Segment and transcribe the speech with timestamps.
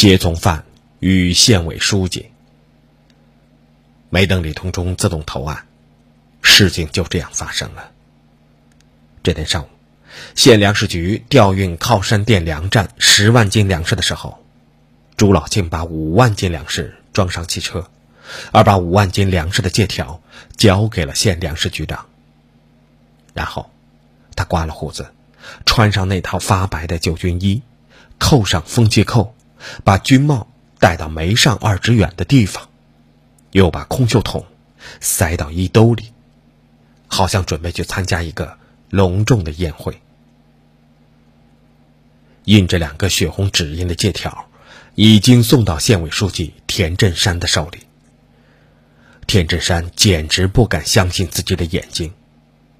[0.00, 0.64] 协从犯
[1.00, 2.30] 与县委书记。
[4.10, 5.66] 没等李同忠自动投案，
[6.40, 7.90] 事情就这样发生了。
[9.24, 9.66] 这天上午，
[10.36, 14.38] 县粮食局调运靠山店粮站十万斤粮食的时候，
[15.16, 17.90] 朱老庆把五万斤粮食装上汽车，
[18.52, 20.22] 而把五万斤粮食的借条
[20.56, 22.06] 交给了县粮食局长。
[23.34, 23.68] 然后，
[24.36, 25.10] 他刮了胡子，
[25.66, 27.62] 穿上那套发白的旧军衣，
[28.20, 29.34] 扣上风气扣。
[29.84, 30.48] 把军帽
[30.78, 32.68] 戴到没上二指远的地方，
[33.52, 34.46] 又把空袖筒
[35.00, 36.12] 塞到衣兜里，
[37.06, 38.58] 好像准备去参加一个
[38.90, 40.00] 隆重的宴会。
[42.44, 44.48] 印着两个血红指印的借条，
[44.94, 47.80] 已经送到县委书记田振山的手里。
[49.26, 52.12] 田振山简直不敢相信自己的眼睛，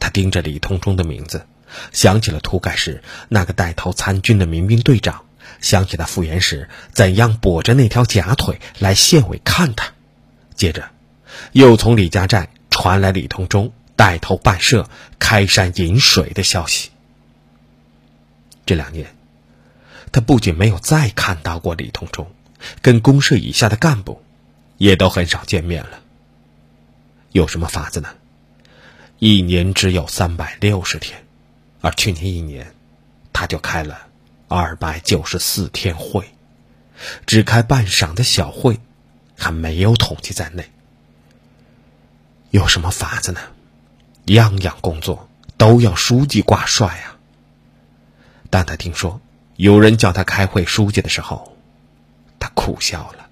[0.00, 1.46] 他盯着李同忠的名字，
[1.92, 5.24] 想起了土改时那个带头参军的民兵队长。
[5.60, 9.92] 想起他复员时怎样跛着那条假腿来县委看他，
[10.54, 10.90] 接着，
[11.52, 16.90] 又从李家寨传来李同忠带头办社开山引水的消息。
[18.66, 19.14] 这两年，
[20.10, 22.30] 他不仅没有再看到过李同忠，
[22.80, 24.22] 跟公社以下的干部，
[24.78, 26.00] 也都很少见面了。
[27.32, 28.08] 有什么法子呢？
[29.18, 31.24] 一年只有三百六十天，
[31.80, 32.74] 而去年一年，
[33.32, 34.06] 他就开了。
[34.52, 36.34] 二百九十四天会，
[37.24, 38.78] 只开半晌的小会，
[39.34, 40.70] 还没有统计在内。
[42.50, 43.40] 有什么法子呢？
[44.26, 47.16] 样样工作都要书记挂帅啊。
[48.50, 49.22] 但他听说
[49.56, 51.56] 有人叫他开会书记的时候，
[52.38, 53.26] 他苦笑了。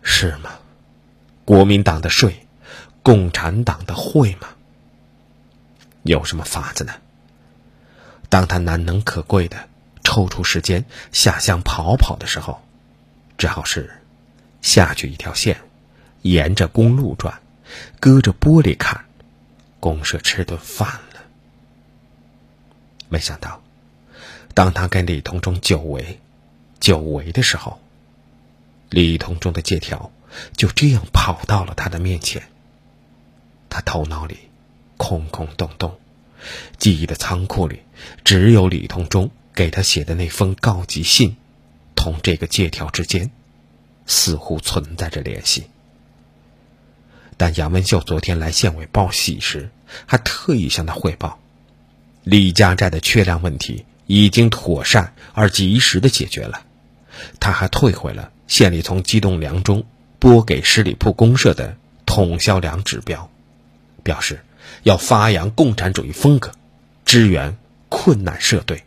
[0.00, 0.52] 是吗？
[1.44, 2.46] 国民党的税，
[3.02, 4.48] 共产党的会吗？
[6.04, 6.94] 有什么法子呢？
[8.28, 9.68] 当他难能可贵的
[10.02, 12.60] 抽出时间下乡跑跑的时候，
[13.38, 14.02] 只好是
[14.62, 15.60] 下去一条线，
[16.22, 17.40] 沿着公路转，
[18.00, 19.04] 隔着玻璃看，
[19.80, 21.20] 公社吃顿饭了。
[23.08, 23.62] 没想到，
[24.54, 26.20] 当他跟李同忠久违、
[26.80, 27.80] 久违的时候，
[28.90, 30.10] 李同忠的借条
[30.56, 32.42] 就这样跑到了他的面前。
[33.68, 34.38] 他头脑里
[34.96, 35.98] 空空洞洞。
[36.78, 37.80] 记忆的仓库里，
[38.24, 41.36] 只有李同忠给他写的那封告急信，
[41.94, 43.30] 同这个借条之间，
[44.06, 45.64] 似乎存在着联系。
[47.36, 49.70] 但杨文秀昨天来县委报喜时，
[50.06, 51.38] 还特意向他汇报，
[52.24, 56.64] 李家寨的缺粮问题已经妥善而及时的解决了，
[57.40, 59.84] 他还退回了县里从机动粮中
[60.18, 61.76] 拨给十里铺公社的
[62.06, 63.30] 统销粮指标，
[64.02, 64.40] 表示。
[64.82, 66.52] 要发扬共产主义风格，
[67.04, 67.56] 支援
[67.88, 68.84] 困难社队。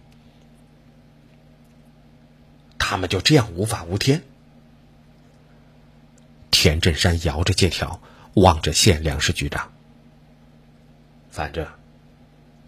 [2.77, 4.23] 他们就这样无法无天。
[6.51, 8.01] 田振山摇着借条，
[8.33, 9.71] 望着县粮食局长。
[11.29, 11.67] 反正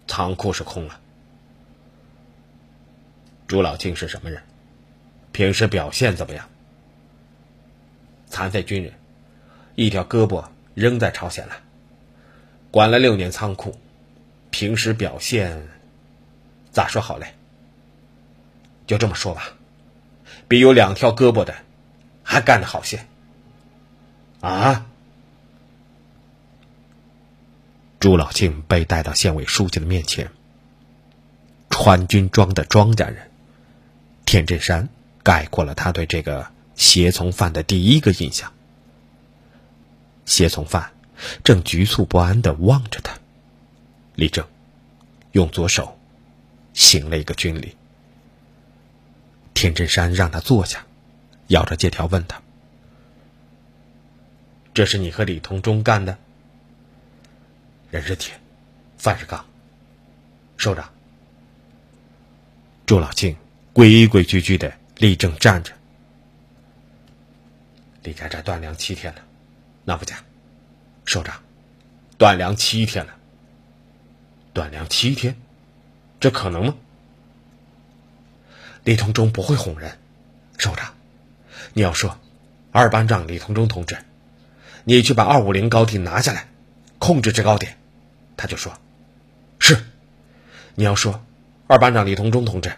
[0.06, 1.00] 仓库是空了。
[3.46, 4.42] 朱老庆是什么人？
[5.32, 6.48] 平时表现怎么样？
[8.28, 8.94] 残废军人，
[9.74, 11.54] 一条胳膊扔在朝鲜了。
[12.72, 13.78] 管了六年仓库，
[14.50, 15.68] 平时表现
[16.72, 17.34] 咋说好嘞？
[18.86, 19.52] 就这么说吧，
[20.48, 21.54] 比有两条胳膊的
[22.24, 23.06] 还干得好些。
[24.40, 24.86] 啊！
[28.00, 30.32] 朱老庆被带到县委书记的面前，
[31.68, 33.30] 穿军装的庄稼人
[34.24, 34.88] 田振山
[35.22, 38.50] 概括了他对这个胁从犯的第一个印象：
[40.24, 40.90] 胁从犯。
[41.44, 43.18] 正局促不安的望着他，
[44.14, 44.46] 立正，
[45.32, 45.98] 用左手
[46.74, 47.76] 行了一个军礼。
[49.54, 50.84] 田振山让他坐下，
[51.48, 52.42] 咬着借条问他
[54.74, 56.18] ：“这是你和李同忠干的？
[57.90, 58.34] 人是铁，
[58.98, 59.44] 饭是钢。
[60.56, 60.92] 首长。”
[62.86, 63.36] 朱老庆
[63.72, 65.72] 规规矩矩的立正站着。
[68.02, 69.22] 李家寨断粮七天了，
[69.84, 70.24] 那不假。
[71.04, 71.42] 首长，
[72.18, 73.14] 断粮七天了。
[74.54, 75.36] 断粮七天，
[76.20, 76.74] 这可能吗？
[78.84, 79.98] 李同忠不会哄人。
[80.58, 80.92] 首长，
[81.72, 82.18] 你要说，
[82.70, 83.96] 二班长李同忠同志，
[84.84, 86.48] 你去把二五零高地拿下来，
[86.98, 87.78] 控制制高点，
[88.36, 88.74] 他就说，
[89.58, 89.84] 是。
[90.74, 91.24] 你要说，
[91.66, 92.74] 二班长李同忠同志，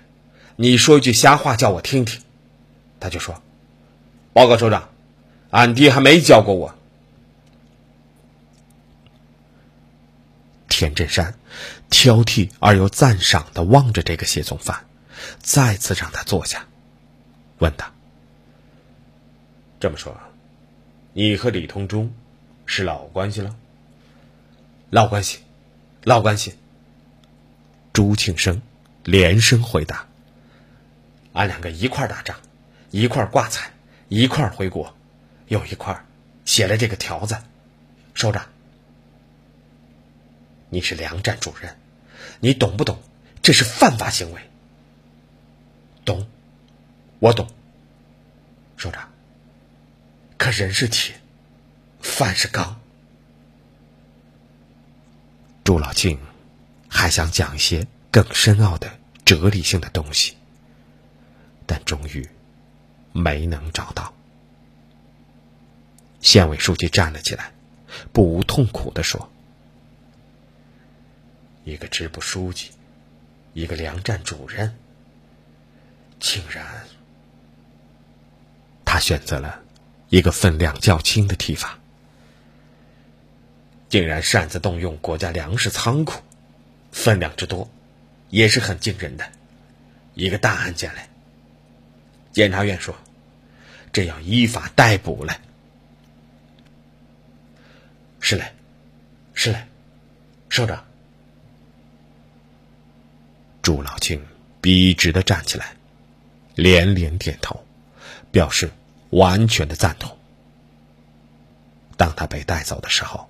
[0.54, 2.22] 你说一句瞎话叫我听听，
[3.00, 3.42] 他就说，
[4.32, 4.90] 报告首长，
[5.50, 6.74] 俺爹还没教过我。
[10.76, 11.38] 田振山
[11.88, 14.86] 挑剔而又赞赏的望着这个胁从犯，
[15.38, 16.66] 再次让他坐下，
[17.58, 17.92] 问他
[19.78, 20.18] ：“这么说，
[21.12, 22.12] 你和李通忠
[22.66, 23.54] 是老关系了
[24.90, 25.44] ？”“老关系，
[26.02, 26.56] 老关系。”
[27.94, 28.60] 朱庆生
[29.04, 30.08] 连声回答
[31.34, 32.36] ：“俺两个一块打仗，
[32.90, 33.70] 一块挂彩，
[34.08, 34.92] 一块回国，
[35.46, 36.04] 有一块
[36.44, 37.36] 写了这个条子，
[38.12, 38.44] 收着。
[40.74, 41.76] 你是粮站主任，
[42.40, 43.00] 你懂不懂？
[43.40, 44.40] 这是犯法行为。
[46.04, 46.28] ”“懂，
[47.20, 47.48] 我懂。”
[48.76, 48.98] 收着。
[50.36, 51.14] 可人是铁，
[52.00, 52.80] 饭是钢。
[55.62, 56.18] 朱老庆。
[56.96, 60.36] 还想讲一些更深奥的哲理性的东西，
[61.66, 62.28] 但终于
[63.12, 64.14] 没能找到。
[66.20, 67.52] 县委书记站了起来，
[68.12, 69.28] 不无痛苦的说
[71.64, 72.70] ：“一个支部书记，
[73.52, 74.76] 一个粮站主任，
[76.20, 76.64] 竟然……
[78.84, 79.62] 他选择了
[80.08, 81.78] 一个分量较轻的提法，
[83.88, 86.22] 竟然擅自动用国家粮食仓库。”
[86.92, 87.68] 分量之多，
[88.30, 89.28] 也是很惊人的，
[90.14, 91.08] 一个大案件嘞。
[92.30, 92.94] 检察院说，
[93.92, 95.40] 这要依法逮捕了。
[98.20, 98.52] 是嘞，
[99.34, 99.66] 是嘞，
[100.48, 100.86] 首长。
[103.64, 104.22] 朱老庆
[104.60, 105.74] 笔直的站起来，
[106.54, 107.64] 连连点头，
[108.30, 108.70] 表示
[109.08, 110.14] 完全的赞同。
[111.96, 113.26] 当他被带走的时候，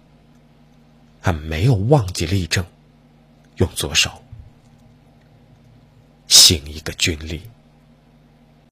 [1.22, 2.66] 他没有忘记立正。
[3.58, 4.10] 用左手
[6.26, 7.40] 行一个军礼。